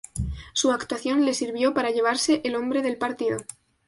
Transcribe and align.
Su 0.53 0.71
actuación 0.71 1.25
le 1.25 1.35
sirvió 1.35 1.75
para 1.75 1.91
llevarse 1.91 2.41
el 2.43 2.55
Hombre 2.55 2.81
del 2.81 2.97
Partido. 2.97 3.37